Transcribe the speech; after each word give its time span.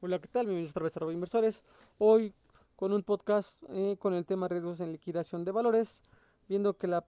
Hola, 0.00 0.18
¿qué 0.18 0.28
tal? 0.28 0.44
Bienvenidos 0.44 0.72
otra 0.72 0.84
vez 0.84 0.94
a 0.94 1.00
Robo 1.00 1.10
Inversores. 1.10 1.62
Hoy 1.96 2.34
con 2.76 2.92
un 2.92 3.02
podcast 3.02 3.62
eh, 3.70 3.96
con 3.98 4.12
el 4.12 4.26
tema 4.26 4.46
riesgos 4.46 4.80
en 4.80 4.92
liquidación 4.92 5.42
de 5.42 5.52
valores, 5.52 6.02
viendo 6.50 6.76
que 6.76 6.86
la 6.86 7.06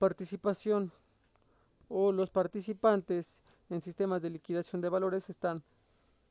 participación 0.00 0.90
o 1.88 2.10
los 2.10 2.28
participantes 2.28 3.40
en 3.70 3.80
sistemas 3.80 4.20
de 4.20 4.30
liquidación 4.30 4.82
de 4.82 4.88
valores 4.88 5.30
están 5.30 5.62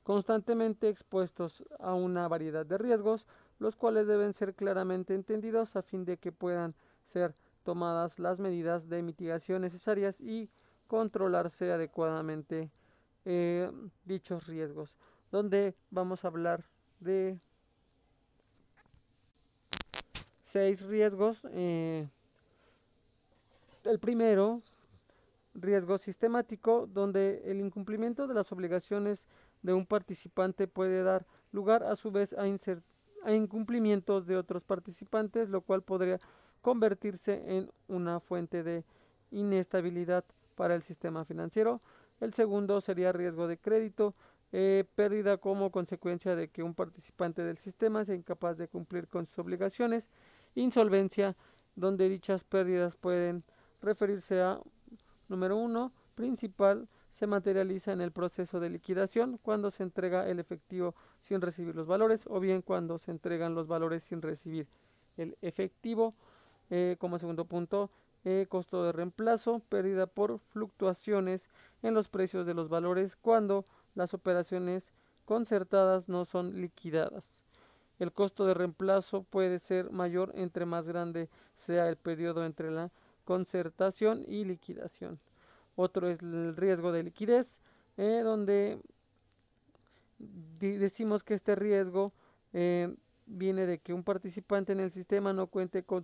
constantemente 0.04 0.90
expuestos 0.90 1.64
a 1.80 1.94
una 1.94 2.28
variedad 2.28 2.66
de 2.66 2.78
riesgos, 2.78 3.26
los 3.58 3.78
cuales 3.78 4.08
deben 4.08 4.34
ser 4.34 4.56
claramente 4.56 5.16
entendidos 5.16 5.78
a 5.78 5.84
fin 5.84 6.04
de 6.04 6.18
que 6.18 6.34
puedan 6.34 6.76
ser 7.06 7.34
tomadas 7.64 8.20
las 8.20 8.42
medidas 8.42 8.90
de 8.90 9.02
mitigación 9.02 9.62
necesarias 9.62 10.20
y 10.20 10.50
controlarse 10.88 11.72
adecuadamente 11.72 12.70
eh, 13.24 13.72
dichos 14.04 14.48
riesgos 14.48 14.98
donde 15.36 15.76
vamos 15.92 16.24
a 16.24 16.30
hablar 16.30 16.64
de 17.02 17.38
seis 20.46 20.82
riesgos. 20.82 21.46
Eh, 21.52 22.08
el 23.84 24.00
primero, 24.00 24.62
riesgo 25.54 25.98
sistemático, 25.98 26.88
donde 26.88 27.42
el 27.52 27.60
incumplimiento 27.60 28.28
de 28.28 28.34
las 28.34 28.54
obligaciones 28.54 29.28
de 29.62 29.74
un 29.74 29.86
participante 29.86 30.70
puede 30.70 31.04
dar 31.04 31.26
lugar 31.52 31.84
a 31.84 31.98
su 31.98 32.12
vez 32.12 32.32
a, 32.32 32.44
a 32.44 33.34
incumplimientos 33.34 34.28
de 34.28 34.38
otros 34.38 34.64
participantes, 34.64 35.50
lo 35.50 35.60
cual 35.60 35.82
podría 35.82 36.18
convertirse 36.62 37.44
en 37.58 37.70
una 37.90 38.22
fuente 38.22 38.64
de 38.64 38.86
inestabilidad 39.32 40.24
para 40.56 40.76
el 40.76 40.82
sistema 40.82 41.26
financiero. 41.26 41.82
El 42.22 42.34
segundo 42.34 42.80
sería 42.80 43.12
riesgo 43.12 43.48
de 43.48 43.58
crédito, 43.58 44.16
eh, 44.52 44.86
pérdida 44.96 45.38
como 45.38 45.72
consecuencia 45.72 46.36
de 46.36 46.50
que 46.50 46.64
un 46.64 46.74
participante 46.74 47.44
del 47.44 47.58
sistema 47.58 48.06
sea 48.06 48.16
incapaz 48.16 48.58
de 48.58 48.68
cumplir 48.68 49.08
con 49.08 49.26
sus 49.26 49.40
obligaciones, 49.40 50.10
insolvencia, 50.56 51.36
donde 51.76 52.10
dichas 52.10 52.44
pérdidas 52.44 52.96
pueden 52.96 53.44
referirse 53.82 54.42
a, 54.42 54.60
número 55.28 55.58
uno, 55.58 55.92
principal, 56.16 56.88
se 57.10 57.28
materializa 57.28 57.92
en 57.94 58.02
el 58.02 58.12
proceso 58.12 58.60
de 58.60 58.70
liquidación 58.70 59.38
cuando 59.42 59.70
se 59.72 59.84
entrega 59.84 60.28
el 60.30 60.40
efectivo 60.40 60.96
sin 61.22 61.42
recibir 61.42 61.76
los 61.76 61.88
valores 61.88 62.28
o 62.30 62.40
bien 62.40 62.62
cuando 62.62 62.98
se 62.98 63.12
entregan 63.12 63.56
los 63.56 63.68
valores 63.68 64.04
sin 64.04 64.22
recibir 64.22 64.68
el 65.18 65.38
efectivo. 65.42 66.14
Eh, 66.70 66.96
como 67.00 67.18
segundo 67.20 67.46
punto, 67.46 67.90
eh, 68.26 68.48
costo 68.50 68.84
de 68.84 68.92
reemplazo, 68.92 69.60
pérdida 69.70 70.08
por 70.08 70.40
fluctuaciones 70.52 71.50
en 71.84 71.94
los 71.94 72.10
precios 72.10 72.48
de 72.48 72.56
los 72.56 72.70
valores 72.70 73.16
cuando 73.16 73.66
las 73.96 74.14
operaciones 74.14 74.94
concertadas 75.26 76.08
no 76.10 76.26
son 76.26 76.62
liquidadas. 76.62 77.44
El 77.98 78.12
costo 78.12 78.46
de 78.46 78.54
reemplazo 78.54 79.24
puede 79.24 79.58
ser 79.58 79.92
mayor 79.92 80.32
entre 80.36 80.66
más 80.66 80.88
grande 80.88 81.30
sea 81.54 81.88
el 81.88 81.96
periodo 81.96 82.46
entre 82.46 82.70
la 82.70 82.92
concertación 83.24 84.24
y 84.28 84.44
liquidación. 84.46 85.20
Otro 85.76 86.08
es 86.10 86.22
el 86.22 86.56
riesgo 86.56 86.92
de 86.92 87.04
liquidez, 87.04 87.62
eh, 87.98 88.22
donde 88.24 88.80
decimos 90.60 91.24
que 91.24 91.34
este 91.34 91.56
riesgo 91.56 92.14
eh, 92.54 92.94
viene 93.26 93.66
de 93.66 93.80
que 93.80 93.94
un 93.94 94.04
participante 94.04 94.74
en 94.74 94.80
el 94.80 94.92
sistema 94.92 95.34
no 95.34 95.48
cuente 95.48 95.84
con, 95.84 96.04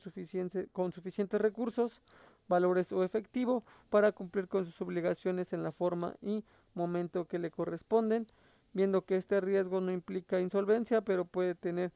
con 0.72 0.92
suficientes 0.92 1.42
recursos, 1.42 2.02
valores 2.48 2.92
o 2.92 3.04
efectivo 3.04 3.64
para 3.90 4.12
cumplir 4.12 4.48
con 4.48 4.66
sus 4.66 4.82
obligaciones 4.82 5.54
en 5.54 5.64
la 5.64 5.72
forma 5.72 6.16
y 6.22 6.44
momento 6.74 7.26
que 7.26 7.40
le 7.40 7.52
corresponden, 7.52 8.28
viendo 8.74 9.04
que 9.04 9.16
este 9.16 9.42
riesgo 9.42 9.82
no 9.82 9.92
implica 9.92 10.40
insolvencia, 10.40 11.02
pero 11.02 11.26
puede 11.26 11.56
tener 11.56 11.92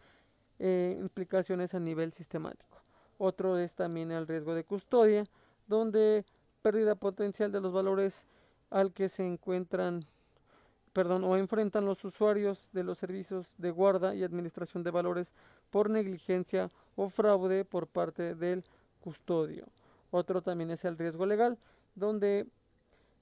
eh, 0.60 0.98
implicaciones 1.00 1.74
a 1.74 1.80
nivel 1.80 2.12
sistemático. 2.12 2.82
Otro 3.18 3.58
es 3.58 3.76
también 3.76 4.12
el 4.12 4.28
riesgo 4.28 4.54
de 4.56 4.64
custodia, 4.64 5.26
donde 5.68 6.26
pérdida 6.62 6.96
potencial 6.96 7.52
de 7.52 7.62
los 7.62 7.72
valores 7.72 8.28
al 8.70 8.92
que 8.92 9.08
se 9.08 9.26
encuentran 9.26 10.06
perdón, 10.96 11.26
o 11.26 11.36
enfrentan 11.36 11.84
los 11.84 12.06
usuarios 12.06 12.70
de 12.72 12.86
los 12.86 12.98
servicios 12.98 13.56
de 13.58 13.70
guarda 13.70 14.16
y 14.16 14.24
administración 14.24 14.82
de 14.82 14.92
valores 14.92 15.34
por 15.70 15.90
negligencia 15.90 16.72
o 16.96 17.10
fraude 17.10 17.66
por 17.66 17.86
parte 17.86 18.34
del 18.34 18.64
custodio. 19.02 19.66
Otro 20.10 20.42
también 20.42 20.72
es 20.72 20.86
el 20.86 20.98
riesgo 20.98 21.26
legal, 21.26 21.58
donde 21.96 22.48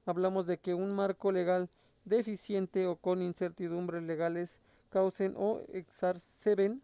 hablamos 0.05 0.47
de 0.47 0.57
que 0.57 0.73
un 0.73 0.93
marco 0.93 1.31
legal 1.31 1.69
deficiente 2.05 2.87
o 2.87 2.95
con 2.97 3.21
incertidumbres 3.21 4.03
legales 4.03 4.59
causen 4.89 5.33
o 5.37 5.61
exacerben 5.73 6.81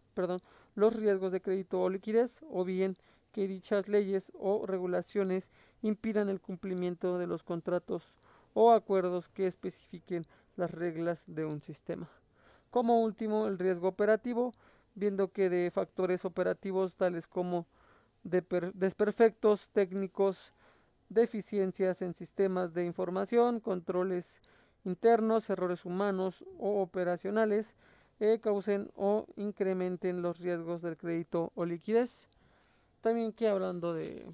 los 0.74 0.94
riesgos 0.94 1.32
de 1.32 1.40
crédito 1.40 1.80
o 1.80 1.88
liquidez, 1.88 2.40
o 2.50 2.64
bien 2.64 2.96
que 3.32 3.46
dichas 3.46 3.88
leyes 3.88 4.32
o 4.34 4.66
regulaciones 4.66 5.50
impidan 5.82 6.28
el 6.28 6.40
cumplimiento 6.40 7.18
de 7.18 7.26
los 7.26 7.42
contratos 7.44 8.18
o 8.54 8.72
acuerdos 8.72 9.28
que 9.28 9.46
especifiquen 9.46 10.26
las 10.56 10.72
reglas 10.72 11.32
de 11.32 11.44
un 11.44 11.60
sistema. 11.60 12.08
Como 12.70 13.00
último, 13.00 13.46
el 13.46 13.58
riesgo 13.58 13.88
operativo, 13.88 14.52
viendo 14.94 15.32
que 15.32 15.48
de 15.48 15.70
factores 15.70 16.24
operativos 16.24 16.96
tales 16.96 17.28
como 17.28 17.66
desperfectos 18.24 19.70
técnicos, 19.70 20.52
deficiencias 21.10 22.00
en 22.00 22.14
sistemas 22.14 22.72
de 22.72 22.86
información, 22.86 23.60
controles 23.60 24.40
internos, 24.84 25.50
errores 25.50 25.84
humanos 25.84 26.44
o 26.58 26.80
operacionales, 26.80 27.76
eh, 28.20 28.38
causen 28.40 28.90
o 28.96 29.26
incrementen 29.36 30.22
los 30.22 30.38
riesgos 30.40 30.82
del 30.82 30.96
crédito 30.96 31.52
o 31.54 31.66
liquidez. 31.66 32.28
También 33.02 33.32
que 33.32 33.48
hablando 33.48 33.92
de, 33.92 34.24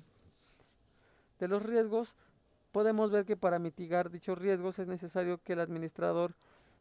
de 1.41 1.49
los 1.49 1.63
riesgos, 1.63 2.15
podemos 2.73 3.11
ver 3.11 3.25
que 3.25 3.37
para 3.37 3.59
mitigar 3.59 4.11
dichos 4.11 4.39
riesgos 4.39 4.79
es 4.79 4.87
necesario 4.87 5.41
que 5.43 5.55
el 5.55 5.61
administrador 5.61 6.35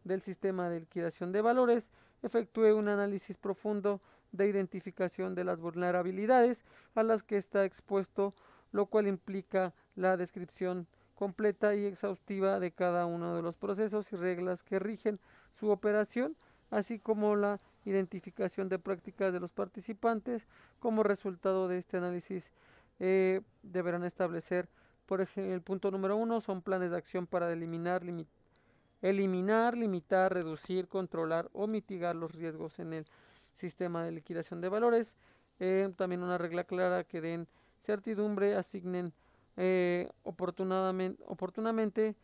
del 0.03 0.21
sistema 0.21 0.69
de 0.69 0.81
liquidación 0.81 1.31
de 1.31 1.41
valores 1.41 1.91
efectúe 2.21 2.75
un 2.75 2.89
análisis 2.89 3.37
profundo 3.37 4.01
de 4.31 4.47
identificación 4.47 5.35
de 5.35 5.45
las 5.45 5.61
vulnerabilidades 5.61 6.65
a 6.95 7.03
las 7.03 7.23
que 7.23 7.37
está 7.37 7.63
expuesto, 7.63 8.33
lo 8.75 8.87
cual 8.87 9.07
implica 9.07 9.73
la 9.95 10.17
descripción 10.17 10.87
completa 11.15 11.75
y 11.75 11.85
exhaustiva 11.85 12.59
de 12.59 12.71
cada 12.71 13.05
uno 13.05 13.35
de 13.35 13.41
los 13.41 13.55
procesos 13.55 14.11
y 14.11 14.17
reglas 14.17 14.63
que 14.63 14.79
rigen 14.79 15.19
su 15.51 15.69
operación, 15.69 16.35
así 16.71 16.99
como 16.99 17.35
la 17.35 17.57
identificación 17.85 18.67
de 18.67 18.79
prácticas 18.79 19.31
de 19.31 19.39
los 19.39 19.53
participantes. 19.53 20.45
Como 20.79 21.03
resultado 21.03 21.69
de 21.69 21.77
este 21.77 21.97
análisis, 21.97 22.51
eh, 22.99 23.41
deberán 23.63 24.03
establecer 24.03 24.67
por 25.05 25.21
ejemplo, 25.21 25.53
el 25.53 25.61
punto 25.61 25.91
número 25.91 26.17
uno 26.17 26.41
son 26.41 26.61
planes 26.61 26.89
de 26.89 26.97
acción 26.97 27.27
para 27.27 27.51
eliminar, 27.51 28.01
eliminar, 29.01 29.77
limitar, 29.77 30.33
reducir, 30.33 30.87
controlar 30.87 31.49
o 31.53 31.67
mitigar 31.67 32.15
los 32.15 32.33
riesgos 32.33 32.79
en 32.79 32.93
el 32.93 33.05
sistema 33.53 34.03
de 34.03 34.11
liquidación 34.11 34.61
de 34.61 34.69
valores. 34.69 35.15
Eh, 35.59 35.93
también 35.95 36.23
una 36.23 36.37
regla 36.37 36.63
clara 36.63 37.03
que 37.03 37.21
den 37.21 37.47
certidumbre, 37.85 38.55
asignen 38.55 39.13
eh, 39.57 40.09
oportunamente, 40.23 41.23
oportunamente 41.27 42.15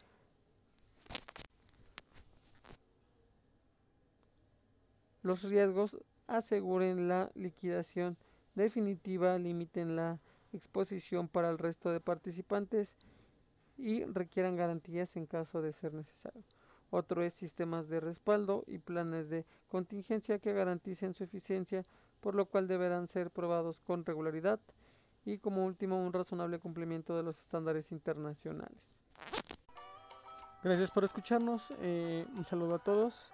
los 5.24 5.44
riesgos, 5.44 5.98
aseguren 6.28 7.08
la 7.08 7.30
liquidación 7.36 8.18
definitiva, 8.56 9.38
limiten 9.38 9.96
la 9.96 10.20
exposición 10.54 11.28
para 11.28 11.50
el 11.50 11.58
resto 11.58 11.92
de 11.92 12.00
participantes 12.00 12.94
y 13.78 14.04
requieran 14.06 14.56
garantías 14.56 15.16
en 15.16 15.26
caso 15.26 15.62
de 15.62 15.74
ser 15.74 15.94
necesario. 15.94 16.44
Otro 16.90 17.24
es 17.24 17.34
sistemas 17.34 17.88
de 17.88 18.02
respaldo 18.02 18.64
y 18.68 18.78
planes 18.78 19.30
de 19.30 19.46
contingencia 19.70 20.40
que 20.40 20.52
garanticen 20.54 21.14
su 21.14 21.24
eficiencia, 21.24 21.84
por 22.20 22.36
lo 22.36 22.46
cual 22.46 22.68
deberán 22.68 23.08
ser 23.08 23.32
probados 23.32 23.80
con 23.82 24.06
regularidad. 24.06 24.60
Y 25.26 25.38
como 25.38 25.66
último, 25.66 25.98
un 25.98 26.14
razonable 26.14 26.60
cumplimiento 26.60 27.16
de 27.16 27.24
los 27.24 27.40
estándares 27.40 27.92
internacionales. 27.92 28.98
Gracias 30.64 30.92
por 30.92 31.04
escucharnos. 31.04 31.74
Eh, 31.80 32.26
un 32.36 32.44
saludo 32.44 32.76
a 32.76 32.80
todos. 32.80 33.32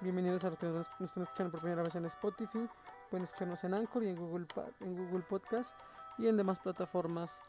Bienvenidos 0.00 0.44
a 0.44 0.50
los 0.50 0.58
que 0.58 0.66
nos 0.66 0.88
están 0.88 1.22
escuchando 1.22 1.52
por 1.52 1.60
primera 1.60 1.82
vez 1.82 1.94
en 1.94 2.04
Spotify. 2.06 2.68
Pueden 3.08 3.24
escucharnos 3.24 3.62
en 3.64 3.74
Anchor 3.74 4.02
y 4.02 4.08
en 4.08 4.16
Google, 4.16 4.46
en 4.80 4.96
Google 4.96 5.24
Podcast 5.28 5.78
y 6.18 6.26
en 6.26 6.36
demás 6.36 6.58
plataformas 6.58 7.40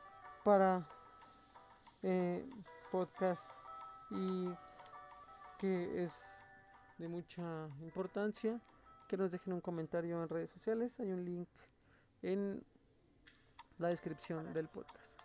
para 0.43 0.87
eh, 2.03 2.47
podcast 2.91 3.57
y 4.11 4.49
que 5.57 6.03
es 6.03 6.25
de 6.97 7.07
mucha 7.07 7.67
importancia 7.81 8.61
que 9.07 9.17
nos 9.17 9.31
dejen 9.31 9.53
un 9.53 9.61
comentario 9.61 10.21
en 10.21 10.29
redes 10.29 10.51
sociales. 10.51 10.99
Hay 10.99 11.11
un 11.11 11.25
link 11.25 11.47
en 12.21 12.63
la 13.79 13.89
descripción 13.89 14.53
del 14.53 14.67
podcast. 14.67 15.22